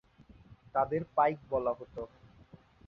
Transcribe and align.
তাদের 0.75 1.01
পাইক 1.15 1.37
বলা 1.49 1.73
হত। 1.73 1.95